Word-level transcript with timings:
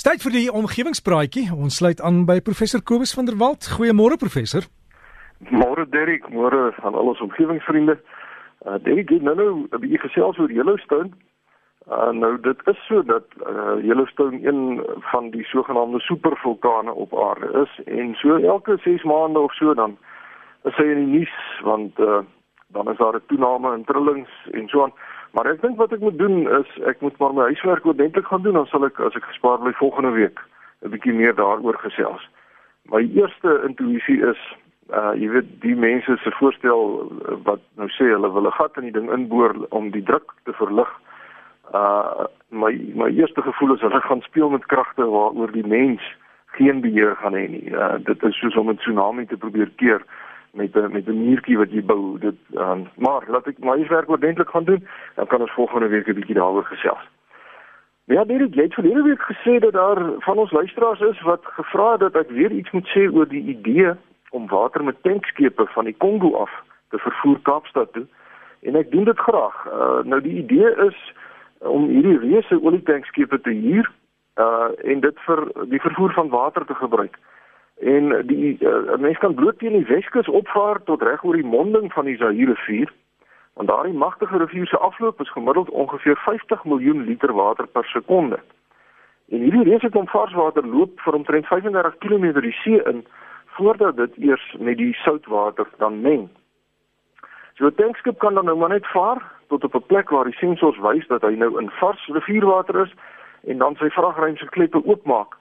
Tyd 0.00 0.22
vir 0.24 0.32
die 0.32 0.46
omgewingspraatjie. 0.48 1.50
Ons 1.52 1.76
sluit 1.76 1.98
aan 2.00 2.22
by 2.24 2.38
professor 2.40 2.80
Kobus 2.80 3.10
van 3.12 3.26
der 3.28 3.36
Walt. 3.36 3.66
Goeiemôre 3.68 4.16
professor. 4.16 4.64
Môre 5.52 5.84
Derek, 5.92 6.24
môre 6.32 6.70
aan 6.80 6.96
al 6.96 7.10
ons 7.12 7.20
omgewingsvriende. 7.20 7.98
Uh 8.64 8.78
Derek, 8.86 9.12
jy 9.12 9.18
nou 9.20 9.34
nou 9.36 9.50
'n 9.68 9.80
bietjie 9.82 10.00
gesels 10.00 10.40
oor 10.40 10.48
Yellowstone. 10.48 11.12
Uh 11.84 12.16
nou 12.16 12.40
dit 12.40 12.56
is 12.72 12.80
so 12.88 13.02
dat 13.02 13.28
uh 13.44 13.76
Yellowstone 13.84 14.40
een 14.40 14.80
van 15.12 15.30
die 15.36 15.44
sogenaamde 15.44 16.00
supervulkane 16.00 16.92
op 16.92 17.12
aarde 17.12 17.68
is 17.68 17.84
en 17.84 18.14
so 18.14 18.40
elke 18.40 18.80
6 18.80 19.04
maande 19.04 19.38
of 19.38 19.52
so 19.52 19.74
dan 19.74 19.98
is 20.64 20.76
hy 20.76 20.84
in 20.84 21.04
die 21.04 21.18
nuus 21.18 21.36
want 21.62 21.98
uh 21.98 22.24
dan 22.72 22.88
is 22.88 22.96
daar 22.96 23.20
'n 23.20 23.26
toename 23.26 23.76
in 23.76 23.84
trillings 23.84 24.32
en 24.52 24.68
so 24.68 24.82
aan. 24.82 24.92
Maar 25.30 25.46
ek 25.46 25.60
dink 25.62 25.76
wat 25.78 25.92
ek 25.92 26.00
moet 26.00 26.18
doen 26.18 26.48
is 26.58 26.70
ek 26.90 27.00
moet 27.00 27.18
maar 27.18 27.34
my 27.34 27.42
huiswerk 27.52 27.84
ordentlik 27.86 28.26
gaan 28.26 28.42
doen 28.42 28.58
dan 28.58 28.66
sal 28.66 28.84
ek 28.84 28.98
as 29.00 29.14
ek 29.14 29.28
gespaar 29.30 29.60
bly 29.62 29.72
volgende 29.78 30.10
week 30.16 30.40
'n 30.82 30.90
bietjie 30.90 31.12
meer 31.12 31.34
daaroor 31.34 31.78
gesels. 31.78 32.28
My 32.90 33.02
eerste 33.14 33.60
intuïsie 33.68 34.18
is 34.32 34.40
uh 34.90 35.12
jy 35.14 35.28
weet 35.30 35.50
die 35.62 35.76
mense 35.76 36.16
se 36.22 36.30
voorstel 36.38 36.80
uh, 37.06 37.36
wat 37.46 37.62
nou 37.78 37.88
sê 37.88 38.10
hulle 38.10 38.32
wil 38.32 38.48
'n 38.48 38.58
gat 38.58 38.76
in 38.76 38.88
die 38.88 38.96
ding 38.98 39.10
inboor 39.12 39.54
om 39.70 39.90
die 39.90 40.02
druk 40.02 40.34
te 40.44 40.52
verlig. 40.52 40.90
Uh 41.74 42.26
my 42.48 42.72
my 42.94 43.10
eerste 43.14 43.42
gevoel 43.42 43.74
is 43.74 43.80
hulle 43.80 44.00
gaan 44.00 44.22
speel 44.22 44.50
met 44.50 44.66
kragte 44.66 45.04
waaroor 45.04 45.52
die 45.52 45.66
mens 45.66 46.02
geen 46.58 46.80
beheer 46.80 47.14
gaan 47.16 47.34
hê 47.34 47.46
nie. 47.48 47.70
Uh 47.70 47.98
dit 48.02 48.22
is 48.22 48.38
soos 48.38 48.56
om 48.56 48.70
'n 48.70 48.76
tsunami 48.76 49.26
te 49.26 49.36
probeer 49.36 49.70
keer 49.76 50.02
met 50.52 50.74
met 50.92 51.06
'n 51.06 51.24
muurtjie 51.24 51.58
wat 51.58 51.70
jy 51.70 51.82
bou 51.84 52.18
dit 52.18 52.36
um, 52.54 52.88
maar 52.96 53.22
laat 53.28 53.46
ek 53.46 53.58
my 53.58 53.86
werk 53.88 54.08
ordentlik 54.08 54.48
gaan 54.48 54.64
doen 54.64 54.86
dan 55.14 55.26
kan 55.26 55.40
ons 55.40 55.52
volgende 55.52 55.88
week 55.88 56.06
'n 56.06 56.14
bietjie 56.14 56.34
daaroor 56.34 56.64
gesels. 56.64 57.08
Ja, 58.04 58.24
dit 58.24 58.54
het 58.54 58.74
verlede 58.74 59.02
week 59.02 59.22
gesê 59.22 59.58
dat 59.58 59.72
daar 59.72 60.12
van 60.18 60.38
ons 60.38 60.50
luisteraars 60.50 61.00
is 61.00 61.20
wat 61.20 61.40
gevra 61.42 61.90
het 61.92 62.00
dat 62.00 62.16
ek 62.16 62.30
weer 62.30 62.50
iets 62.50 62.70
moet 62.70 62.88
sê 62.88 63.14
oor 63.14 63.28
die 63.28 63.44
idee 63.44 63.92
om 64.30 64.48
water 64.48 64.84
met 64.84 65.02
tankskepe 65.02 65.66
van 65.66 65.84
die 65.84 65.96
Kongo 65.96 66.34
af 66.36 66.50
te 66.88 66.98
vervoer 66.98 67.38
Kaapstad 67.42 67.92
toe. 67.92 68.06
En 68.60 68.74
ek 68.74 68.90
doen 68.90 69.04
dit 69.04 69.18
graag. 69.18 69.66
Uh, 69.66 70.02
nou 70.04 70.20
die 70.20 70.36
idee 70.42 70.74
is 70.86 71.14
om 71.58 71.86
hierdie 71.88 72.18
reuse 72.18 72.62
olietankkepe 72.62 73.40
te 73.40 73.50
huur 73.50 73.90
uh 74.40 74.70
en 74.92 75.00
dit 75.00 75.18
vir 75.26 75.40
die 75.68 75.80
vervoer 75.80 76.12
van 76.12 76.28
water 76.28 76.64
te 76.66 76.74
gebruik. 76.74 77.18
En 77.80 78.26
die 78.26 78.58
uh, 78.60 78.96
mens 78.98 79.18
kan 79.18 79.34
bloot 79.34 79.58
teen 79.58 79.72
die 79.72 79.86
Weskus 79.86 80.28
opvaar 80.28 80.82
tot 80.84 81.02
reg 81.02 81.24
oor 81.24 81.34
die 81.34 81.46
monding 81.46 81.92
van 81.92 82.04
die 82.04 82.16
Zaire 82.16 82.52
rivier. 82.52 82.92
Want 83.52 83.68
daardie 83.68 83.96
magtige 83.96 84.36
rivier 84.36 84.66
se 84.66 84.78
afloop 84.78 85.20
is 85.20 85.32
gemiddeld 85.32 85.70
ongeveer 85.70 86.16
50 86.16 86.64
miljoen 86.64 87.04
liter 87.04 87.32
water 87.32 87.66
per 87.66 87.84
sekonde. 87.84 88.38
En 89.28 89.40
hierdie 89.40 89.64
reuse 89.64 89.88
kom 89.90 90.08
varswater 90.08 90.66
loop 90.66 91.00
vir 91.00 91.14
omtrent 91.14 91.46
35 91.46 91.96
km 91.98 92.40
die 92.40 92.56
see 92.62 92.82
in 92.92 93.06
voordat 93.56 93.96
dit 93.96 94.16
eers 94.28 94.56
met 94.58 94.76
die 94.76 94.92
soutwater 94.94 95.68
dan 95.78 96.00
meng. 96.00 96.28
So 97.54 97.66
'n 97.66 97.74
tankskip 97.74 98.18
kan 98.18 98.34
dan 98.34 98.44
nou 98.44 98.56
maar 98.56 98.68
net 98.68 98.86
vaar 98.86 99.22
tot 99.48 99.64
op 99.64 99.74
'n 99.74 99.86
plek 99.86 100.10
waar 100.10 100.24
die 100.24 100.36
sensors 100.36 100.78
wys 100.78 101.06
dat 101.06 101.22
hy 101.22 101.34
nou 101.34 101.60
in 101.60 101.70
vars 101.70 102.06
rivierwater 102.06 102.80
is 102.80 102.94
en 103.44 103.58
dan 103.58 103.76
sy 103.76 103.88
vragruim 103.88 104.36
se 104.36 104.46
kleppe 104.46 104.84
oopmaak 104.84 105.39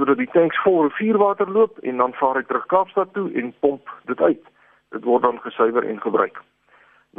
sodat 0.00 0.16
die 0.16 0.30
tanks 0.32 0.56
vol 0.64 0.86
rivierwater 0.86 1.50
loop 1.52 1.78
en 1.84 2.00
dan 2.00 2.14
vaar 2.16 2.38
hy 2.40 2.42
terug 2.48 2.64
Kaapstad 2.72 3.12
toe 3.12 3.26
en 3.36 3.52
pomp 3.60 3.90
dit 4.08 4.20
uit. 4.20 4.40
Dit 4.96 5.04
word 5.04 5.26
dan 5.26 5.40
gesuiwer 5.44 5.84
en 5.84 6.00
gebruik. 6.00 6.40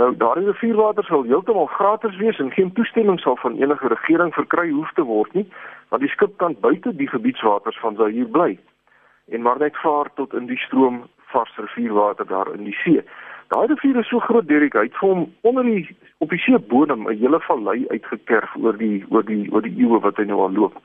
Nou 0.02 0.10
daardie 0.18 0.48
rivierwater 0.48 1.06
sal 1.06 1.28
heeltemal 1.30 1.70
gratis 1.76 2.18
wees 2.18 2.40
en 2.42 2.50
geen 2.56 2.74
toestemming 2.74 3.20
sal 3.22 3.38
van 3.44 3.59
enige 3.62 3.92
regering 3.94 4.34
verkry 4.34 4.70
hoef 4.72 4.90
te 4.98 5.06
word 5.06 5.34
nie, 5.38 5.46
want 5.94 6.02
die 6.02 6.09
skip 6.09 6.38
kan 6.42 6.58
buite 6.66 6.96
die 6.98 7.09
gebiedswaters 7.12 7.78
van 7.84 8.00
Zaire 8.00 8.26
bly 8.26 8.56
en 9.30 9.46
maar 9.46 9.59
net 9.62 9.78
vaar 9.78 10.09
tot 10.18 10.34
in 10.34 10.50
die 10.50 10.58
stroom 10.66 11.04
vars 11.36 11.54
rivierwater 11.56 12.26
daar 12.28 12.50
in 12.56 12.64
die 12.66 12.78
see. 12.82 13.04
Daai 13.54 13.68
rivier 13.68 14.00
is 14.00 14.09
so 14.09 14.20
groot 14.26 14.48
Derek, 14.48 14.74
hy 14.74 14.88
het 14.88 14.98
vir 14.98 15.12
hom 15.12 15.28
onder 15.48 15.68
die 15.68 15.86
op 16.24 16.34
die 16.34 16.40
seebodem 16.40 17.06
'n 17.08 17.19
hele 17.22 17.40
vallei 17.46 17.86
uitgekerf 17.94 18.56
oor 18.56 18.78
die 18.78 19.06
oor 19.09 19.25
die 19.28 19.52
oor 19.52 19.62
die 19.62 19.75
eeue 19.78 20.00
wat 20.00 20.18
hy 20.18 20.25
nou 20.25 20.40
al 20.42 20.58
loop. 20.58 20.81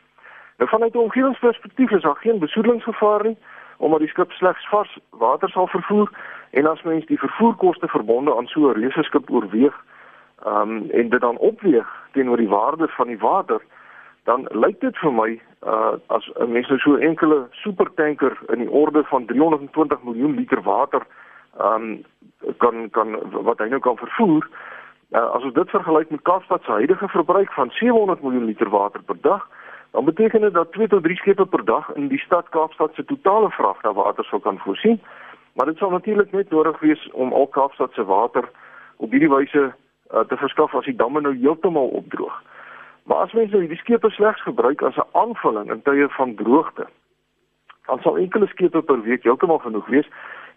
Nou 0.57 0.69
vanuit 0.69 0.95
'n 0.95 0.99
omgewingsperspektief 0.99 1.91
is 1.91 2.03
daar 2.03 2.17
geen 2.17 2.39
besoedelingsgevaar 2.39 3.23
nie 3.25 3.37
omdat 3.77 3.99
die 3.99 4.09
skip 4.09 4.31
slegs 4.31 4.69
vars 4.69 4.99
water 5.11 5.49
sal 5.49 5.67
vervoer 5.67 6.11
en 6.51 6.67
as 6.67 6.83
mens 6.83 7.07
die 7.07 7.19
vervoerkoste 7.19 7.89
verbonde 7.89 8.37
aan 8.37 8.47
so 8.47 8.61
'n 8.61 8.73
reuse 8.73 9.03
skip 9.03 9.31
oorweeg 9.31 9.85
um, 10.47 10.91
en 10.91 11.09
dit 11.09 11.21
dan 11.21 11.37
opweeg 11.37 11.89
teenoor 12.13 12.37
die 12.37 12.49
waarde 12.49 12.89
van 12.89 13.07
die 13.07 13.19
water 13.19 13.61
dan 14.25 14.47
lyk 14.51 14.81
dit 14.81 14.97
vir 14.99 15.13
my 15.13 15.41
uh, 15.67 15.93
as 16.07 16.31
'n 16.35 16.53
mens 16.53 16.69
nou 16.69 16.79
so 16.79 16.91
'n 16.97 17.03
enkele 17.03 17.47
supertanker 17.51 18.39
in 18.49 18.59
die 18.59 18.71
orde 18.71 19.05
van 19.05 19.27
320 19.27 20.03
miljoen 20.03 20.35
liter 20.35 20.63
water 20.63 21.03
um, 21.61 22.05
kan 22.57 22.91
kan 22.91 23.19
wat 23.31 23.59
hy 23.59 23.69
nou 23.69 23.81
kan 23.81 23.97
vervoer 23.97 24.49
uh, 25.11 25.31
as 25.31 25.43
ons 25.43 25.55
dit 25.55 25.71
vergelyk 25.71 26.11
met 26.11 26.23
Kaapstad 26.23 26.63
se 26.63 26.71
huidige 26.71 27.09
verbruik 27.09 27.53
van 27.53 27.71
700 27.71 28.23
miljoen 28.23 28.45
liter 28.45 28.69
water 28.69 29.03
per 29.03 29.21
dag 29.21 29.49
dan 29.97 30.05
beteken 30.05 30.41
dit 30.41 30.55
dat 30.55 30.73
2 30.73 30.89
tot 30.89 31.03
3 31.03 31.17
skepe 31.17 31.47
per 31.47 31.65
dag 31.65 31.95
in 31.95 32.09
die 32.09 32.19
stad 32.19 32.49
Kaapstad 32.49 32.95
se 32.95 33.05
totale 33.05 33.51
vrag 33.51 33.83
na 33.83 33.93
water 33.93 34.25
sou 34.25 34.41
kan 34.41 34.59
voorsien. 34.59 35.01
Maar 35.53 35.67
dit 35.67 35.77
sal 35.77 35.91
natuurlik 35.91 36.33
net 36.33 36.51
nodig 36.51 36.81
wees 36.81 37.11
om 37.13 37.33
al 37.33 37.47
Kaapstad 37.47 37.93
se 37.93 38.05
water 38.05 38.45
op 38.97 39.11
hierdie 39.11 39.31
wyse 39.31 39.63
uh, 39.63 40.21
te 40.21 40.37
verskaf 40.37 40.75
as 40.75 40.85
die 40.85 40.97
damme 40.97 41.21
nou 41.21 41.33
heeltemal 41.39 41.89
opdroog. 41.89 42.43
Maar 43.03 43.17
as 43.25 43.33
mense 43.33 43.51
nou 43.51 43.63
hierdie 43.65 43.81
skepe 43.81 44.11
slegs 44.11 44.43
gebruik 44.43 44.83
as 44.83 44.97
'n 44.97 45.09
aanvulling 45.13 45.73
in 45.73 45.83
tye 45.83 46.09
van 46.09 46.35
droogte, 46.35 46.87
dan 47.87 47.99
sal 48.05 48.19
enkele 48.19 48.47
skepe 48.47 48.83
per 48.83 49.01
week 49.01 49.23
heeltemal 49.23 49.59
genoeg 49.59 49.87
wees 49.87 50.09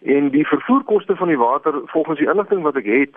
en 0.02 0.28
die 0.28 0.46
vervoerkoste 0.46 1.16
van 1.16 1.28
die 1.28 1.38
water 1.38 1.80
volgens 1.84 2.18
die 2.18 2.28
inligting 2.28 2.62
wat 2.62 2.76
ek 2.76 2.86
het 2.86 3.16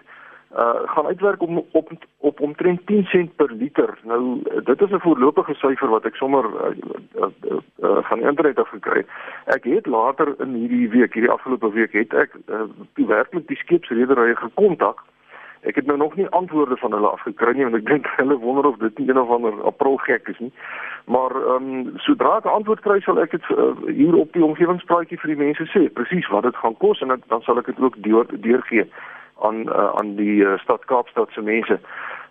uh 0.58 0.82
gaan 0.86 1.06
uitwerk 1.06 1.42
om 1.42 1.66
op 1.72 1.92
op 2.18 2.40
omtrent 2.40 2.86
10 2.86 3.04
sent 3.04 3.36
per 3.36 3.52
liter. 3.52 3.98
Nou 4.04 4.42
dit 4.64 4.82
is 4.82 4.90
'n 4.90 5.00
voorlopige 5.00 5.54
syfer 5.54 5.90
wat 5.90 6.06
ek 6.06 6.16
sommer 6.16 6.46
uh, 6.46 6.68
uh, 7.16 7.28
uh, 7.52 7.58
uh, 7.80 7.98
van 8.02 8.22
internet 8.22 8.60
af 8.60 8.70
gekry 8.70 8.98
het. 8.98 9.08
Ek 9.46 9.64
het 9.64 9.86
later 9.86 10.36
in 10.40 10.54
hierdie 10.54 10.90
week, 10.90 11.14
hierdie 11.14 11.32
afgelope 11.32 11.72
week 11.72 11.92
het 11.92 12.14
ek 12.14 12.32
uh, 12.48 12.62
die 12.94 13.06
werklik 13.06 13.48
die 13.48 13.58
skeepsrederye 13.58 14.36
gekontak. 14.36 15.04
Ek 15.62 15.76
het 15.76 15.86
nou 15.86 15.98
nog 15.98 16.16
nie 16.16 16.28
antwoorde 16.28 16.78
van 16.78 16.92
hulle 16.92 17.08
afgekry 17.08 17.54
nie 17.54 17.64
want 17.64 17.76
ek 17.76 17.86
dink 17.86 18.08
hulle 18.22 18.38
wonder 18.38 18.66
of 18.66 18.78
dit 18.78 19.00
een 19.00 19.20
of 19.20 19.30
ander 19.30 19.64
april 19.64 19.98
gek 19.98 20.28
is 20.28 20.40
nie. 20.40 20.54
Maar 21.06 21.32
ehm 21.36 21.74
um, 21.74 21.98
sodra 21.98 22.38
ek 22.38 22.46
'n 22.46 22.58
antwoord 22.60 22.80
kry 22.80 23.00
sal 23.00 23.20
ek 23.20 23.32
dit 23.32 23.50
uh, 23.50 23.74
hier 23.88 24.16
op 24.16 24.34
die 24.34 24.46
omgewingspraatjie 24.46 25.20
vir 25.20 25.36
die 25.36 25.44
mense 25.46 25.66
sê 25.66 25.90
presies 25.94 26.28
wat 26.28 26.44
dit 26.44 26.56
gaan 26.56 26.78
kos 26.78 27.02
en 27.02 27.08
dan, 27.08 27.22
dan 27.28 27.42
sal 27.42 27.58
ek 27.58 27.66
dit 27.66 27.80
ook 27.80 27.96
deur 28.04 28.26
deurgee 28.30 28.86
aan 29.44 29.68
uh, 29.68 29.92
aan 30.00 30.16
die 30.16 30.40
uh, 30.44 30.58
stad 30.64 30.86
Kaapstad 30.86 31.30
se 31.32 31.42
mense. 31.42 31.80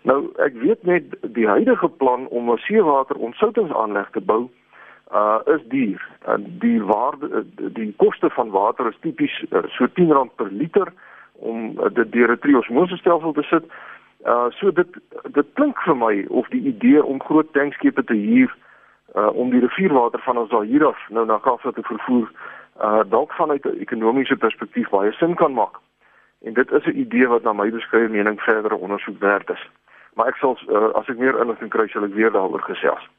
Nou 0.03 0.19
ek 0.43 0.57
weet 0.65 0.83
net 0.83 1.15
die 1.37 1.47
huidige 1.47 1.89
plan 1.89 2.27
om 2.27 2.51
'n 2.51 2.57
seewaterontsoutingsaanleg 2.67 4.09
te 4.11 4.21
bou 4.21 4.49
uh 5.13 5.39
is 5.45 5.61
duur. 5.67 6.01
Uh, 6.27 6.33
die 6.39 6.83
waarde 6.83 7.27
uh, 7.29 7.67
die 7.73 7.93
koste 7.97 8.29
van 8.29 8.49
water 8.49 8.87
is 8.87 8.97
tipies 8.99 9.45
uh, 9.49 9.63
so 9.67 9.85
R10 9.85 10.35
per 10.35 10.51
liter 10.51 10.93
om 11.31 11.79
uh, 11.79 11.89
dit 11.93 12.11
deur 12.11 12.31
'n 12.31 12.39
triosmose 12.39 12.97
stelsel 12.97 13.33
te 13.33 13.43
sit. 13.43 13.63
Uh 14.25 14.49
so 14.49 14.71
dit 14.71 14.87
dit 15.31 15.47
klink 15.53 15.77
vir 15.85 15.97
my 15.97 16.25
of 16.29 16.47
die 16.47 16.61
idee 16.61 17.03
om 17.03 17.23
groot 17.23 17.53
tankskepe 17.53 18.03
te 18.03 18.15
huur 18.15 18.55
uh 19.15 19.31
om 19.35 19.49
die 19.49 19.59
rivierwater 19.59 20.19
van 20.19 20.37
ons 20.37 20.49
daar 20.49 20.63
hier 20.63 20.85
af 20.85 20.99
nou 21.09 21.25
na 21.25 21.37
Kaapstad 21.37 21.75
te 21.75 21.83
vervoer 21.83 22.31
uh 22.81 23.03
dalk 23.09 23.33
vanuit 23.33 23.65
'n 23.65 23.79
ekonomiese 23.79 24.35
perspektief 24.35 24.89
baie 24.89 25.11
sin 25.11 25.35
kan 25.35 25.53
maak. 25.53 25.82
En 26.43 26.53
dit 26.53 26.71
is 26.71 26.85
'n 26.85 26.99
idee 26.99 27.27
wat 27.27 27.43
na 27.43 27.53
my 27.53 27.69
beskeie 27.71 28.09
mening 28.09 28.41
verdere 28.41 28.75
ondersoek 28.75 29.19
werd 29.19 29.49
is. 29.49 29.69
Maar 30.13 30.27
ek 30.27 30.35
sal 30.35 30.57
uh, 30.69 30.93
as 30.93 31.07
ek 31.07 31.17
meer 31.17 31.39
inligting 31.39 31.69
kry, 31.69 31.87
sal 31.87 32.03
ek 32.03 32.13
weer 32.13 32.31
daaroor 32.31 32.61
gesels. 32.61 33.09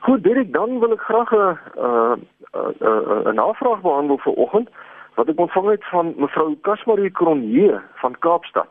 Goed, 0.00 0.22
Dirk, 0.22 0.52
dan 0.52 0.78
wil 0.78 0.92
ek 0.92 1.00
graag 1.00 1.32
'n 1.32 1.36
uh, 1.36 2.14
uh, 2.54 2.72
uh, 2.80 3.30
'n 3.30 3.34
navraag 3.34 3.80
behandel 3.80 4.18
vir 4.18 4.32
oggend 4.32 4.68
wat 5.14 5.28
ek 5.28 5.38
ontvang 5.38 5.68
het 5.70 5.84
van 5.84 6.14
mevrou 6.16 6.56
Kasmarie 6.60 7.10
Kronje 7.10 7.80
van 7.94 8.18
Kaapstad. 8.18 8.68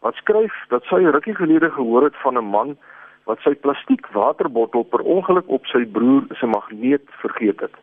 Wat 0.00 0.14
skryf 0.14 0.54
dat 0.68 0.82
sy 0.84 1.04
rukkie 1.04 1.34
gelede 1.34 1.70
gehoor 1.70 2.02
het 2.02 2.16
van 2.16 2.38
'n 2.38 2.44
man 2.44 2.76
wat 3.24 3.38
sy 3.38 3.54
plastiek 3.54 4.06
waterbottel 4.12 4.82
per 4.82 5.00
ongeluk 5.00 5.48
op 5.48 5.66
sy 5.66 5.84
broer 5.86 6.24
se 6.30 6.46
magneet 6.46 7.02
vergeet 7.06 7.60
het. 7.60 7.74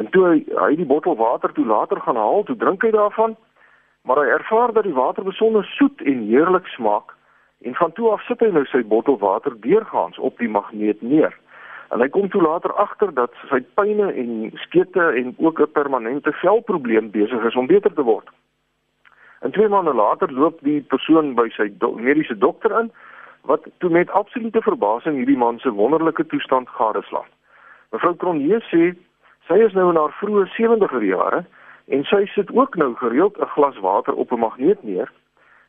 En 0.00 0.08
toe 0.10 0.26
hy, 0.26 0.44
hy 0.56 0.76
die 0.76 0.86
bottel 0.88 1.16
water 1.16 1.52
toe 1.52 1.66
later 1.66 2.00
gaan 2.00 2.16
haal, 2.16 2.42
toe 2.44 2.56
drink 2.56 2.82
hy 2.82 2.90
daarvan 2.90 3.36
maar 4.02 4.16
hy 4.16 4.28
ervaar 4.34 4.72
dat 4.72 4.84
die 4.84 4.94
water 4.94 5.24
besonder 5.24 5.64
soet 5.64 6.02
en 6.02 6.26
heerlik 6.26 6.66
smaak 6.66 7.14
en 7.62 7.74
van 7.74 7.92
toe 7.92 8.10
af 8.10 8.22
sit 8.26 8.40
hy 8.42 8.50
nou 8.50 8.64
sy 8.66 8.82
bottel 8.82 9.18
water 9.18 9.54
deurgaans 9.62 10.18
op 10.18 10.38
die 10.42 10.50
magneet 10.50 11.02
neer. 11.02 11.34
En 11.94 12.00
hy 12.00 12.08
kom 12.08 12.28
toe 12.32 12.42
later 12.42 12.72
agter 12.82 13.12
dat 13.14 13.34
sy 13.50 13.60
pyne 13.78 14.08
en 14.18 14.50
skete 14.64 15.04
en 15.20 15.34
ook 15.38 15.60
'n 15.60 15.72
permanente 15.72 16.32
velprobleem 16.32 17.10
besig 17.10 17.44
is 17.44 17.56
om 17.56 17.66
beter 17.66 17.94
te 17.94 18.02
word. 18.02 18.28
En 19.40 19.50
twee 19.50 19.68
maande 19.68 19.94
later 19.94 20.32
loop 20.32 20.58
die 20.60 20.80
persoon 20.80 21.34
by 21.34 21.48
sy 21.48 21.68
do 21.78 21.92
mediese 21.92 22.38
dokter 22.38 22.80
in 22.80 22.90
wat 23.42 23.66
toe 23.78 23.90
met 23.90 24.10
absolute 24.10 24.62
verbasing 24.62 25.16
hierdie 25.16 25.36
man 25.36 25.58
se 25.58 25.70
wonderlike 25.70 26.26
toestand 26.26 26.68
gadeslaan. 26.68 27.30
Mevrou 27.90 28.16
Cronje 28.16 28.60
sê 28.70 28.94
sy 29.46 29.58
is 29.66 29.72
nou 29.72 29.90
in 29.90 29.96
haar 29.96 30.14
vroeë 30.20 30.46
70er 30.58 31.02
jare 31.02 31.44
en 31.86 32.04
sy 32.04 32.26
sit 32.26 32.52
ook 32.52 32.76
nou 32.76 32.94
gereeld 32.94 33.38
'n 33.38 33.52
glas 33.54 33.78
water 33.78 34.14
op 34.14 34.32
'n 34.32 34.38
magneet 34.38 34.82
neer. 34.82 35.12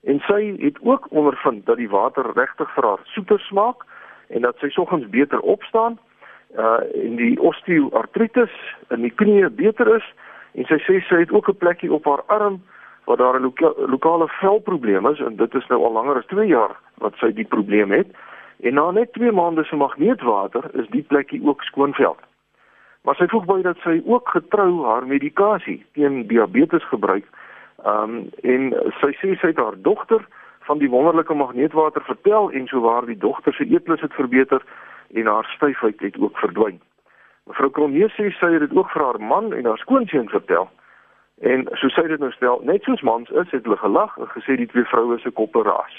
En 0.03 0.19
sy 0.19 0.55
het 0.59 0.77
ook 0.81 1.07
ondervind 1.09 1.65
dat 1.65 1.77
die 1.77 1.89
water 1.89 2.25
regtig 2.33 2.73
vir 2.73 2.83
haar 2.83 2.99
soeter 3.03 3.39
smaak 3.39 3.85
en 4.27 4.41
dat 4.41 4.57
sy 4.57 4.69
soggens 4.69 5.09
beter 5.09 5.39
opstaan 5.39 5.97
uh 6.57 6.81
en 7.03 7.15
die 7.15 7.41
osteoartritis 7.41 8.51
in 8.89 9.01
die 9.01 9.13
knie 9.15 9.49
beter 9.49 9.95
is. 9.95 10.13
En 10.53 10.65
sy 10.65 10.77
sê 10.85 10.99
sy 11.07 11.15
het 11.15 11.31
ook 11.31 11.49
'n 11.49 11.57
plekkie 11.57 11.93
op 11.93 12.05
haar 12.05 12.23
arm 12.27 12.61
waar 13.05 13.17
daar 13.17 13.39
'n 13.39 13.41
loka 13.41 13.73
lokale 13.75 14.27
velprobleem 14.27 15.07
is 15.07 15.19
en 15.19 15.35
dit 15.35 15.55
is 15.55 15.67
nou 15.67 15.83
al 15.83 15.91
langer 15.91 16.15
as 16.15 16.25
2 16.25 16.47
jaar 16.47 16.75
wat 16.97 17.13
sy 17.15 17.33
die 17.33 17.47
probleem 17.47 17.91
het. 17.91 18.07
En 18.59 18.73
na 18.73 18.91
net 18.91 19.13
2 19.13 19.31
maande 19.31 19.63
se 19.63 19.75
magneetwater 19.75 20.63
is 20.73 20.87
die 20.87 21.05
plekkie 21.07 21.41
ook 21.45 21.63
skoonveld. 21.63 22.19
Maar 23.03 23.15
sy 23.19 23.27
voeg 23.27 23.45
by 23.45 23.61
dat 23.65 23.79
sy 23.83 23.97
ook 24.07 24.29
getrou 24.31 24.85
haar 24.85 25.07
medikasie 25.07 25.81
teen 25.97 26.23
diabetes 26.27 26.85
gebruik. 26.87 27.25
Um 27.83 28.29
en 28.41 28.71
sy 29.01 29.11
sê 29.19 29.35
sy 29.41 29.51
het 29.51 29.59
haar 29.59 29.75
dogter 29.87 30.23
van 30.67 30.79
die 30.79 30.89
wonderlike 30.89 31.35
magneetwater 31.35 32.03
vertel 32.07 32.51
en 32.51 32.67
souwaar 32.71 33.05
die 33.05 33.19
dogter 33.19 33.53
se 33.53 33.67
eetlus 33.67 34.01
het 34.01 34.15
verbeter 34.15 34.63
en 35.13 35.27
haar 35.27 35.49
styfheid 35.55 35.99
het 35.99 36.17
ook 36.19 36.39
verdwyn. 36.39 36.79
Mevrou 37.51 37.69
Kronje 37.75 38.07
sê 38.15 38.29
sy 38.39 38.53
het 38.55 38.63
dit 38.63 38.77
ook 38.77 38.89
vir 38.95 39.03
haar 39.03 39.19
man 39.19 39.51
en 39.53 39.67
haar 39.67 39.83
skoonseun 39.83 40.29
vertel. 40.31 40.69
En 41.43 41.67
so 41.75 41.91
sê 41.91 42.07
dit 42.07 42.21
nou 42.23 42.31
stel, 42.31 42.61
net 42.63 42.87
soos 42.87 43.03
mans 43.03 43.29
is, 43.29 43.51
het 43.51 43.65
hulle 43.67 43.77
gelag 43.81 44.15
en 44.17 44.31
gesê 44.31 44.55
die 44.55 44.69
twee 44.71 44.87
vroue 44.87 45.19
se 45.19 45.31
koppe 45.35 45.65
raas. 45.67 45.95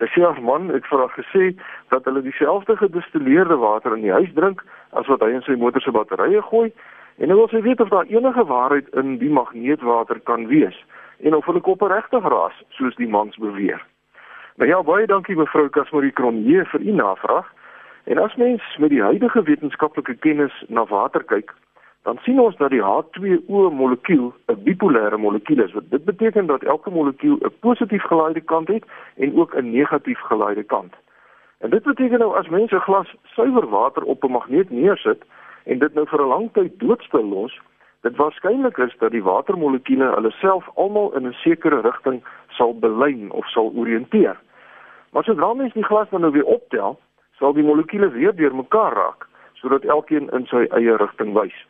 Sy 0.00 0.08
sê 0.14 0.22
haar 0.24 0.40
man 0.40 0.70
het 0.72 0.86
vir 0.88 1.04
haar 1.04 1.12
gesê 1.12 1.50
dat 1.92 2.08
hulle 2.08 2.24
dieselfde 2.24 2.76
gedistilleerde 2.80 3.58
water 3.60 3.98
in 3.98 4.06
die 4.06 4.16
huis 4.16 4.32
drink 4.38 4.64
as 4.92 5.06
wat 5.06 5.20
hy 5.20 5.30
in 5.36 5.46
sy 5.46 5.56
motor 5.56 5.82
se 5.82 5.90
batterye 5.90 6.42
gooi 6.42 6.72
en 7.18 7.28
nou 7.28 7.38
wil 7.38 7.48
sy 7.48 7.62
weet 7.62 7.80
of 7.80 7.88
daar 7.88 8.08
enige 8.08 8.44
waarheid 8.44 8.88
in 9.02 9.18
die 9.18 9.30
magneetwater 9.30 10.20
kan 10.20 10.46
wees 10.46 10.76
en 11.20 11.34
of 11.34 11.46
hulle 11.46 11.60
koppe 11.60 11.88
regtig 11.88 12.24
raas 12.34 12.62
soos 12.76 12.96
die 12.96 13.08
mans 13.08 13.36
beweer. 13.36 13.80
Nou 14.60 14.68
ja, 14.68 14.82
baie 14.82 15.06
dankie 15.06 15.36
mevrou 15.36 15.68
Kasmarie 15.72 16.12
Kronje 16.12 16.64
vir 16.72 16.80
u 16.80 16.92
navraag. 16.92 17.48
En 18.04 18.18
as 18.18 18.34
mens 18.36 18.62
met 18.78 18.90
die 18.90 19.02
huidige 19.02 19.42
wetenskaplike 19.42 20.14
kennis 20.14 20.64
na 20.68 20.84
water 20.90 21.22
kyk, 21.24 21.54
dan 22.02 22.18
sien 22.22 22.40
ons 22.42 22.56
dat 22.58 22.72
die 22.74 22.82
H2O 22.82 23.70
molekuul 23.70 24.32
'n 24.50 24.62
bipolêre 24.66 25.18
molekuul 25.18 25.62
is. 25.62 25.72
Wat 25.72 25.90
dit 25.90 26.04
beteken 26.04 26.46
dat 26.46 26.62
elke 26.62 26.90
molekuul 26.90 27.38
'n 27.40 27.54
positief 27.60 28.02
gelaaide 28.02 28.40
kant 28.40 28.68
het 28.68 28.84
en 29.16 29.36
ook 29.38 29.54
'n 29.54 29.70
negatief 29.70 30.18
gelaaide 30.18 30.64
kant. 30.64 30.94
En 31.62 31.70
dit 31.70 31.82
beteken 31.82 32.18
nou 32.18 32.36
as 32.36 32.48
mense 32.48 32.74
'n 32.74 32.86
glas 32.88 33.14
suiwer 33.22 33.68
water 33.68 34.02
op 34.02 34.24
'n 34.24 34.30
magneet 34.30 34.70
neersit 34.70 35.22
en 35.64 35.78
dit 35.78 35.94
nou 35.94 36.06
vir 36.06 36.20
'n 36.20 36.28
lang 36.28 36.52
tyd 36.52 36.72
doodstil 36.78 37.24
los, 37.24 37.60
dit 38.00 38.16
waarskynlik 38.16 38.78
is 38.78 38.94
dat 38.98 39.10
die 39.10 39.22
watermolekuule 39.22 40.14
hulle 40.14 40.30
self 40.30 40.68
almal 40.74 41.14
in 41.16 41.26
'n 41.26 41.32
sekere 41.32 41.80
rigting 41.80 42.24
sal 42.48 42.78
belyn 42.78 43.30
of 43.30 43.46
sal 43.46 43.72
oriënteer. 43.74 44.36
Maar 45.12 45.24
sodra 45.24 45.54
mens 45.54 45.72
die 45.72 45.84
glas 45.84 46.08
dan 46.10 46.20
nou 46.20 46.32
weer 46.32 46.44
optel, 46.44 46.98
sal 47.30 47.52
die 47.52 47.64
molekules 47.64 48.12
weer 48.12 48.34
deurmekaar 48.34 48.92
raak 48.92 49.28
sodat 49.52 49.84
elkeen 49.84 50.30
in 50.30 50.46
sy 50.46 50.66
eie 50.70 50.96
rigting 50.96 51.32
wys. 51.32 51.66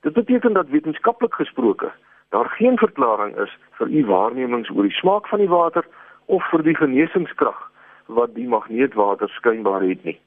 Dit 0.00 0.12
beteken 0.12 0.52
dat 0.52 0.68
wetenskaplik 0.68 1.34
gesproke 1.34 1.92
daar 2.28 2.48
geen 2.48 2.78
verklaring 2.78 3.36
is 3.36 3.58
vir 3.70 3.86
u 3.86 4.06
waarnemings 4.06 4.70
oor 4.70 4.82
die 4.82 4.98
smaak 5.00 5.28
van 5.28 5.38
die 5.38 5.48
water 5.48 5.86
of 6.26 6.50
vir 6.50 6.62
die 6.62 6.76
genesingskrag 6.76 7.69
wat 8.14 8.34
die 8.34 8.48
magneetwater 8.48 9.28
skynbaar 9.28 9.82
het 9.82 10.04
nie. 10.04 10.18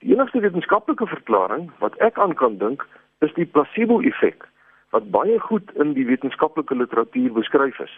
Die 0.00 0.14
enigste 0.14 0.40
wetenskaplike 0.40 1.06
verklaring 1.06 1.70
wat 1.78 1.96
ek 1.98 2.18
aan 2.18 2.34
kan 2.34 2.56
dink 2.58 2.86
is 3.26 3.34
die 3.36 3.46
placebo-effek 3.46 4.46
wat 4.90 5.10
baie 5.14 5.38
goed 5.38 5.70
in 5.82 5.92
die 5.94 6.06
wetenskaplike 6.06 6.74
literatuur 6.74 7.32
beskryf 7.36 7.78
is. 7.78 7.92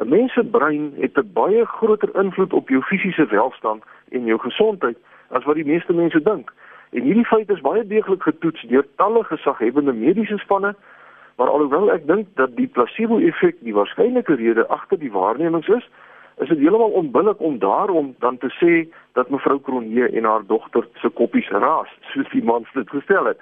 'n 0.00 0.08
Mens 0.08 0.32
se 0.32 0.44
brein 0.44 0.92
het 0.96 1.18
'n 1.18 1.32
baie 1.32 1.64
groter 1.66 2.10
invloed 2.22 2.52
op 2.52 2.68
jou 2.68 2.82
fisiese 2.82 3.26
welstand 3.26 3.82
en 4.08 4.24
jou 4.24 4.38
gesondheid 4.38 4.96
as 5.30 5.44
wat 5.44 5.54
die 5.54 5.70
meeste 5.72 5.92
mense 5.92 6.22
dink. 6.22 6.52
En 6.90 7.02
hierdie 7.02 7.26
feit 7.26 7.50
is 7.50 7.60
baie 7.60 7.86
deeglik 7.86 8.22
getoets 8.22 8.62
deur 8.62 8.86
talle 8.96 9.24
gesaghebende 9.24 9.92
mediese 9.92 10.38
spanne, 10.38 10.74
maar 11.36 11.48
alhoewel 11.48 11.90
ek 11.92 12.06
dink 12.06 12.26
dat 12.34 12.56
die 12.56 12.66
placebo-effek 12.66 13.56
die 13.60 13.74
waarskynlike 13.74 14.34
rede 14.34 14.68
agter 14.68 14.98
die 14.98 15.12
waarnemings 15.12 15.68
is, 15.68 15.90
is 16.36 16.48
dit 16.48 16.58
heeltemal 16.58 16.90
onbillik 16.90 17.40
om 17.40 17.58
daarom 17.58 18.14
dan 18.18 18.38
te 18.38 18.50
sê 18.60 18.88
dat 19.12 19.30
mevrou 19.30 19.60
Kronje 19.60 20.08
en 20.08 20.24
haar 20.24 20.46
dogter 20.46 20.88
se 20.94 21.08
koppies 21.08 21.48
raas, 21.48 21.88
soos 22.00 22.30
die 22.30 22.44
man 22.44 22.66
dit 22.72 22.90
gestel 22.90 23.24
het. 23.24 23.38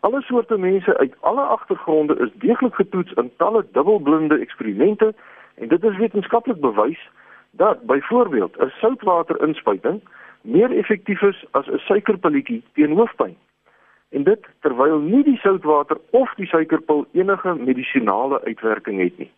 Alle 0.00 0.20
soorte 0.22 0.58
mense 0.58 0.96
uit 0.98 1.14
alle 1.20 1.42
agtergronde 1.42 2.16
is 2.16 2.30
deeglik 2.34 2.74
getoets 2.74 3.12
in 3.12 3.30
talle 3.36 3.66
dubbelblinde 3.72 4.38
eksperimente 4.38 5.14
en 5.54 5.68
dit 5.68 5.84
is 5.84 5.96
wetenskaplik 5.96 6.60
bewys 6.60 7.08
dat 7.50 7.82
byvoorbeeld 7.82 8.56
'n 8.56 8.72
soutwaterinspuiting 8.80 10.00
meer 10.40 10.70
effektief 10.76 11.22
is 11.22 11.44
as 11.50 11.66
'n 11.66 11.78
suikerpilletjie 11.78 12.62
teen 12.72 12.96
hoofpyn. 12.96 13.36
En 14.08 14.22
dit 14.22 14.46
terwyl 14.60 14.98
nie 14.98 15.24
die 15.24 15.36
soutwater 15.36 15.96
of 16.10 16.34
die 16.34 16.46
suikerpil 16.46 17.06
enige 17.12 17.54
medisinale 17.54 18.44
uitwerking 18.44 19.00
het 19.00 19.18
nie. 19.18 19.30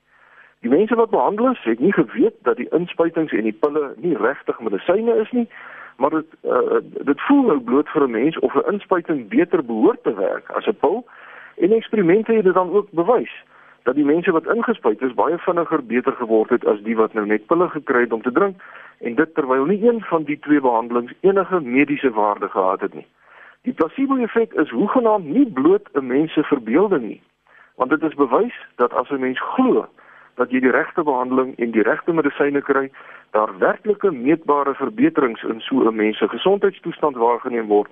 Die 0.63 0.71
mense 0.71 0.95
wat 0.95 1.11
behandel 1.11 1.51
is, 1.51 1.63
het 1.63 1.79
nie 1.79 1.93
geweet 1.93 2.35
dat 2.43 2.57
die 2.57 2.69
inspuitings 2.71 3.33
en 3.33 3.43
die 3.43 3.59
pille 3.61 3.95
nie 3.97 4.17
regtig 4.17 4.61
medisyne 4.61 5.15
is 5.23 5.31
nie, 5.31 5.49
maar 5.97 6.11
dit 6.11 6.37
uh, 6.47 6.79
dit 6.83 7.21
voel 7.21 7.43
nou 7.43 7.61
bloot 7.61 7.89
vir 7.89 8.05
'n 8.07 8.11
mens 8.11 8.39
of 8.39 8.55
'n 8.55 8.71
inspuiting 8.73 9.29
beter 9.29 9.65
behoort 9.65 10.03
te 10.03 10.15
werk 10.15 10.51
as 10.51 10.67
'n 10.67 10.79
pil. 10.81 11.07
En 11.57 11.73
eksperimente 11.73 12.33
het 12.33 12.45
dit 12.45 12.55
dan 12.55 12.71
ook 12.71 12.91
bewys 12.91 13.35
dat 13.83 13.95
die 13.95 14.05
mense 14.05 14.31
wat 14.31 14.47
ingespuit 14.47 15.03
is 15.03 15.15
baie 15.15 15.39
vinniger 15.39 15.87
beter 15.87 16.13
geword 16.13 16.51
het 16.51 16.67
as 16.67 16.83
die 16.83 16.97
wat 16.97 17.13
nou 17.13 17.27
net 17.27 17.47
pille 17.47 17.69
gekry 17.69 18.01
het 18.01 18.13
om 18.13 18.23
te 18.23 18.33
drink 18.33 18.63
en 18.99 19.15
dit 19.15 19.35
terwyl 19.35 19.65
nie 19.65 19.89
een 19.89 20.01
van 20.01 20.23
die 20.23 20.39
twee 20.39 20.61
behandelings 20.61 21.13
enige 21.21 21.61
mediese 21.61 22.11
waarde 22.11 22.49
gehad 22.49 22.81
het 22.81 22.95
nie. 22.95 23.07
Die 23.63 23.73
placebo-effek 23.73 24.53
is 24.53 24.71
hoegenaamd 24.71 25.25
nie 25.25 25.47
bloot 25.47 25.89
'n 25.93 26.07
mens 26.07 26.33
se 26.33 26.43
verbeelding 26.43 27.03
nie, 27.03 27.23
want 27.75 27.91
dit 27.91 28.03
is 28.03 28.15
bewys 28.15 28.67
dat 28.77 28.93
as 28.93 29.11
'n 29.11 29.21
mens 29.21 29.41
glo 29.41 29.89
dat 30.35 30.51
jy 30.51 30.61
die 30.61 30.71
regte 30.71 31.03
behandeling 31.03 31.55
en 31.59 31.71
die 31.71 31.83
regte 31.83 32.13
medisyne 32.13 32.63
kry, 32.63 32.91
daar 33.31 33.53
werklike 33.59 34.11
meetbare 34.11 34.75
verbeterings 34.75 35.43
in 35.43 35.61
so 35.61 35.89
'n 35.89 35.97
mens 35.97 36.19
se 36.19 36.29
gesondheidstoestand 36.29 37.17
waargeneem 37.17 37.67
word. 37.67 37.91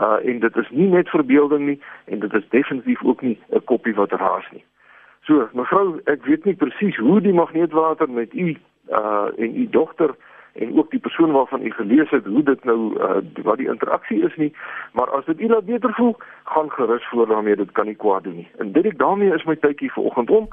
Uh 0.00 0.18
en 0.24 0.38
dit 0.38 0.56
is 0.56 0.70
nie 0.70 0.88
net 0.88 1.08
verbeelding 1.08 1.66
nie 1.66 1.80
en 2.04 2.18
dit 2.18 2.32
is 2.34 2.48
definitief 2.48 3.04
ook 3.04 3.22
nie 3.22 3.38
'n 3.50 3.64
koppie 3.64 3.94
wat 3.94 4.12
raas 4.12 4.50
nie. 4.50 4.64
So, 5.22 5.48
mevrou, 5.52 6.00
ek 6.04 6.24
weet 6.24 6.44
nie 6.44 6.54
presies 6.54 6.96
hoe 6.96 7.20
die 7.20 7.32
magneetwater 7.32 8.10
met 8.10 8.34
u 8.34 8.56
uh 8.88 9.28
en 9.36 9.56
u 9.56 9.68
dogter 9.70 10.14
en 10.58 10.78
ook 10.78 10.90
die 10.90 11.00
persoon 11.00 11.30
waarvan 11.32 11.66
u 11.66 11.70
gelees 11.70 12.10
het 12.10 12.24
hoe 12.24 12.42
dit 12.42 12.64
nou 12.64 12.94
uh, 12.98 13.16
wat 13.42 13.56
die 13.56 13.68
interaksie 13.68 14.22
is 14.24 14.36
nie 14.36 14.52
maar 14.92 15.10
as 15.10 15.24
dit 15.24 15.40
u 15.40 15.48
laat 15.48 15.64
beter 15.64 15.94
voel 15.94 16.16
gaan 16.44 16.70
gerus 16.70 17.08
voor 17.08 17.26
daarmee 17.26 17.56
dit 17.56 17.72
kan 17.72 17.86
nie 17.86 17.94
kwaad 17.94 18.22
doen 18.22 18.36
nie 18.36 18.48
en 18.58 18.72
dit 18.72 18.84
ek 18.84 18.98
daarmee 18.98 19.34
is 19.34 19.44
my 19.44 19.56
tydjie 19.56 19.92
vanoggend 19.92 20.30
om 20.30 20.48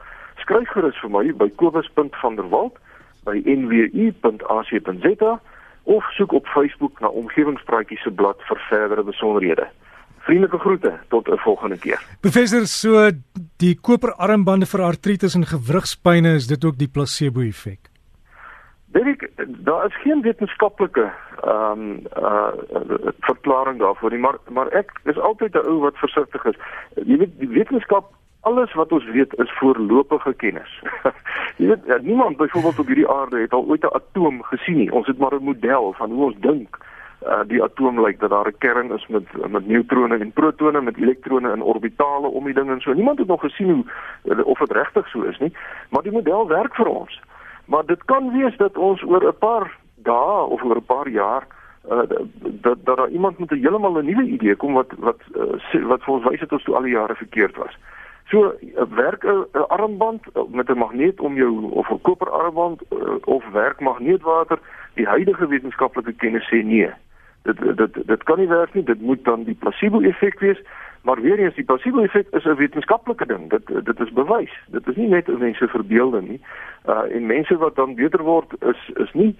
skryf 0.46 0.70
gerus 0.78 1.02
vir 1.02 1.12
my 1.12 1.26
by 1.34 1.50
kobus.vanderwalt 1.58 2.78
by 3.26 3.42
nwu.ac.za 3.58 5.34
of 5.86 6.04
soek 6.18 6.34
op 6.34 6.48
Facebook 6.54 7.02
na 7.02 7.10
omgewingspraatjies 7.10 8.06
se 8.06 8.14
blad 8.14 8.42
vir 8.50 8.62
verdere 8.70 9.04
besonderhede 9.06 9.68
Vriendelike 10.26 10.58
groete 10.58 10.94
tot 11.08 11.28
'n 11.30 11.38
volgende 11.38 11.78
keer. 11.78 12.02
Professor, 12.20 12.66
so 12.68 13.12
die 13.58 13.76
koperarmbande 13.82 14.66
vir 14.66 14.82
artritis 14.82 15.36
en 15.36 15.46
gewrigspynne 15.46 16.34
is 16.34 16.48
dit 16.48 16.66
ook 16.66 16.78
die 16.78 16.88
placebo 16.88 17.42
effek? 17.42 17.80
Dit 18.86 19.28
daar 19.46 19.86
is 19.86 20.02
geen 20.02 20.22
wetenskaplike 20.22 21.14
ehm 21.44 21.72
um, 21.72 22.00
uh 22.18 22.50
verklaring 23.20 23.80
daarvoor 23.80 24.10
nie, 24.10 24.20
maar 24.20 24.38
maar 24.50 24.68
ek 24.68 24.92
is 25.04 25.18
altyd 25.18 25.54
'n 25.54 25.68
ou 25.68 25.80
wat 25.80 25.98
versigtig 25.98 26.46
is. 26.46 26.58
Jy 27.06 27.18
weet 27.18 27.40
die 27.40 27.50
wetenskap 27.50 28.14
alles 28.46 28.74
wat 28.74 28.92
ons 28.92 29.06
weet 29.06 29.34
is 29.42 29.52
voorlopige 29.58 30.34
kennis. 30.34 30.82
jy 31.60 31.68
weet 31.68 31.86
ja, 31.86 31.98
niemand 32.02 32.38
byvoorbeeld 32.38 32.80
op 32.80 32.88
hierdie 32.92 33.10
aarde 33.10 33.40
het 33.42 33.54
al 33.54 33.66
ooit 33.66 33.84
'n 33.84 33.96
atoom 34.00 34.44
gesien 34.44 34.78
nie. 34.78 34.92
Ons 34.92 35.08
het 35.08 35.18
maar 35.18 35.36
'n 35.36 35.44
model 35.44 35.94
van 35.98 36.12
hoe 36.12 36.26
ons 36.26 36.36
dink 36.40 36.78
uh 37.26 37.42
die 37.48 37.64
atoom 37.64 38.02
lyk 38.06 38.20
dat 38.20 38.30
daar 38.30 38.48
'n 38.48 38.58
kern 38.58 38.92
is 38.92 39.08
met 39.08 39.26
met 39.50 39.68
neutrone 39.68 40.18
en 40.18 40.32
protone 40.32 40.82
met 40.82 40.98
elektrone 40.98 41.52
in 41.52 41.62
orbitale 41.62 42.28
om 42.28 42.44
die 42.46 42.54
ding 42.54 42.70
en 42.70 42.82
so. 42.82 42.94
Niemand 42.94 43.20
het 43.20 43.28
nog 43.28 43.42
gesien 43.42 43.72
hoe 43.72 44.44
of 44.44 44.60
dit 44.60 44.72
regtig 44.72 45.08
so 45.08 45.22
is 45.22 45.40
nie, 45.40 45.54
maar 45.90 46.04
die 46.04 46.12
model 46.12 46.48
werk 46.48 46.76
vir 46.76 46.88
ons. 46.88 47.22
Maar 47.66 47.86
dit 47.86 48.06
kan 48.06 48.32
wees 48.32 48.58
dat 48.58 48.78
ons 48.78 49.04
oor 49.04 49.28
'n 49.28 49.38
paar 49.40 49.78
dae 49.96 50.46
of 50.46 50.64
oor 50.64 50.76
'n 50.76 50.86
paar 50.86 51.10
jaar 51.10 51.48
uh, 51.92 52.02
dat 52.08 52.26
dat 52.86 52.98
daar 52.98 53.10
iemand 53.10 53.38
met 53.40 53.52
'n 53.52 53.60
heeltemal 53.60 53.98
'n 53.98 54.06
nuwe 54.06 54.24
idee 54.24 54.56
kom 54.56 54.74
wat 54.74 54.92
wat 54.98 55.22
uh, 55.36 55.86
wat 55.88 56.04
vir 56.04 56.14
ons 56.14 56.24
wys 56.24 56.40
dat 56.40 56.52
ons 56.52 56.64
toe 56.64 56.76
al 56.76 56.82
die 56.82 56.92
jare 56.92 57.16
verkeerd 57.16 57.56
was. 57.56 57.78
So 58.28 58.56
werk 58.90 59.24
'n 59.24 59.68
armband 59.68 60.22
met 60.50 60.70
'n 60.70 60.78
magneet 60.78 61.20
om 61.20 61.36
jou 61.36 61.72
of 61.72 61.90
'n 61.90 62.02
koperarmband 62.02 62.82
uh, 62.92 63.16
of 63.24 63.44
werk 63.52 63.80
magneetwater, 63.80 64.60
die 64.94 65.08
huidige 65.08 65.48
wetenskaplike 65.48 66.14
kennis 66.14 66.48
sê 66.50 66.64
nee. 66.64 66.90
Dit 67.44 67.78
dit 67.78 68.08
dit 68.08 68.24
kan 68.24 68.38
nie 68.38 68.48
werk 68.48 68.74
nie. 68.74 68.84
Dit 68.84 69.02
moet 69.02 69.24
dan 69.24 69.44
die 69.44 69.58
placebo 69.60 70.02
effek 70.02 70.40
wees 70.40 70.62
Maar 71.06 71.22
weer 71.22 71.40
eens 71.40 71.56
die 71.56 71.64
placebo 71.64 72.02
effek 72.02 72.28
is 72.30 72.44
'n 72.44 72.56
wetenskaplike 72.56 73.26
ding. 73.26 73.50
Dit 73.50 73.86
dit 73.86 74.00
is 74.00 74.12
bewys. 74.12 74.54
Dit 74.68 74.88
is 74.88 74.96
nie 74.96 75.08
net 75.08 75.40
mense 75.40 75.68
verbeelding 75.68 76.28
nie. 76.28 76.42
Uh 76.86 77.16
en 77.16 77.26
mense 77.26 77.58
wat 77.58 77.76
dan 77.76 77.96
beter 77.96 78.22
word 78.22 78.56
is 78.60 78.92
is 78.94 79.14
nie 79.14 79.36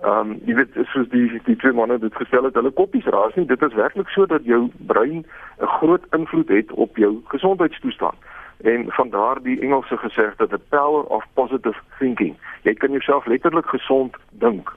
ehm 0.00 0.30
um, 0.30 0.36
jy 0.48 0.54
weet 0.56 0.76
soos 0.92 1.08
die 1.12 1.40
die 1.44 1.56
twee 1.60 1.72
manne 1.76 1.98
dit 2.00 2.14
gestel 2.16 2.46
het, 2.48 2.54
hulle 2.56 2.72
koppies 2.72 3.04
raas 3.12 3.34
nie. 3.36 3.44
Dit 3.46 3.62
is 3.62 3.76
werklik 3.76 4.08
so 4.08 4.26
dat 4.26 4.44
jou 4.48 4.70
brein 4.88 5.24
'n 5.60 5.72
groot 5.78 6.04
invloed 6.16 6.48
het 6.48 6.72
op 6.72 6.96
jou 6.96 7.20
gesondheidstoestand. 7.28 8.16
En 8.64 8.84
van 8.88 9.10
daar 9.10 9.42
die 9.42 9.60
Engelse 9.60 9.96
gesegde 9.96 10.48
the 10.48 10.60
power 10.68 11.02
of 11.02 11.24
positive 11.34 11.76
thinking. 11.98 12.36
Jy 12.62 12.74
kan 12.74 12.90
jouself 12.90 13.26
letterlik 13.26 13.66
gesond 13.66 14.16
dink. 14.30 14.72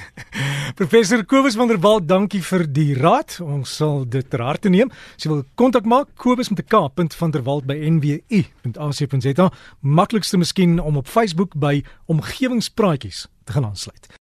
Professor 0.80 1.24
Kobus 1.24 1.54
van 1.54 1.68
der 1.68 1.80
Walt, 1.80 2.08
dankie 2.08 2.42
vir 2.42 2.72
die 2.72 2.94
raad. 2.94 3.40
Ons 3.42 3.76
sal 3.76 4.08
dit 4.08 4.30
ter 4.30 4.42
harte 4.42 4.68
neem. 4.68 4.90
As 5.16 5.24
jy 5.24 5.30
wil 5.30 5.44
kontak 5.54 5.84
maak, 5.84 6.08
Kobus 6.16 6.50
met 6.50 6.58
'n 6.58 6.66
K. 6.66 7.14
van 7.16 7.30
der 7.30 7.42
Walt 7.42 7.66
by 7.66 7.74
nwu.ac.za. 7.74 9.50
Maklikste 9.80 10.36
miskien 10.36 10.80
om 10.80 10.96
op 10.96 11.06
Facebook 11.06 11.54
by 11.54 11.82
Omgewingspraatjies 12.06 13.28
gaan 13.50 13.64
aansluit. 13.64 14.18